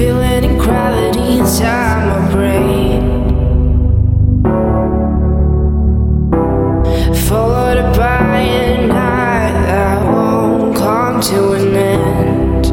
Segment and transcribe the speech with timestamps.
[0.00, 3.00] Feeling gravity inside my brain.
[7.28, 12.64] Followed by a night that won't come to an end.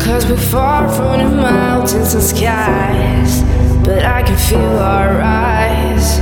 [0.00, 3.42] Cause we're far from the mountains and skies,
[3.82, 6.20] but I can feel our rise.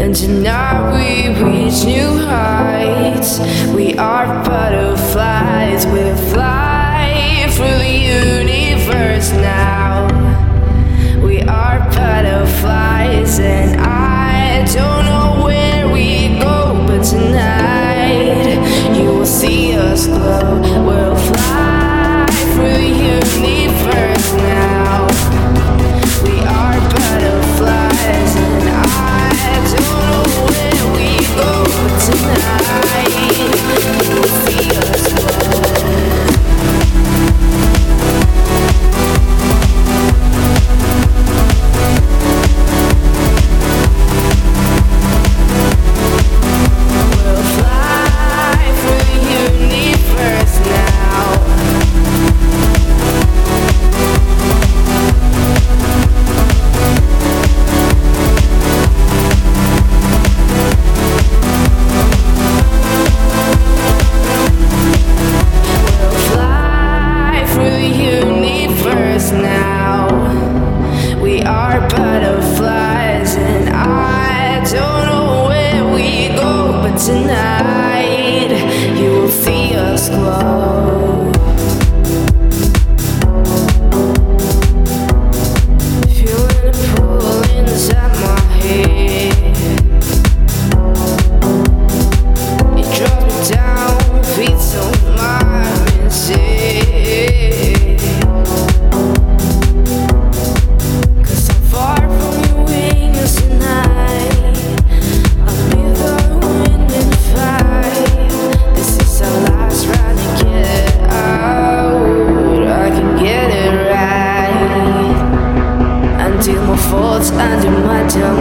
[0.00, 3.40] And tonight we reach new heights.
[3.74, 5.01] We are butterflies,
[20.02, 20.71] see
[76.98, 78.50] tonight
[78.96, 80.71] you will see us glow.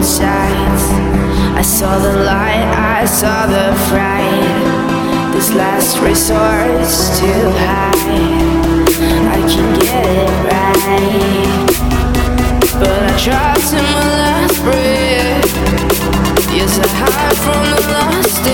[0.03, 0.83] Sides.
[1.55, 5.33] I saw the light, I saw the fright.
[5.33, 7.91] This last resort's too high.
[9.35, 11.71] I can get it right.
[12.79, 15.51] But I tried to my last breath.
[16.51, 18.47] Yes, I hide from the lost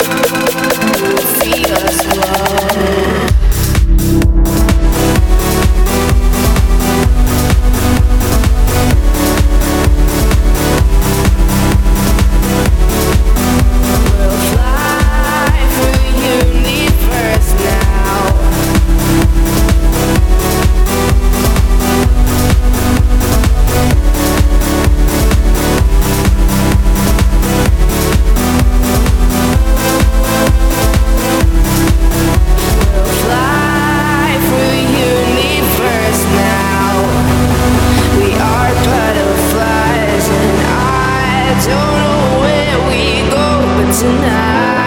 [0.00, 0.05] in.
[44.06, 44.85] Tonight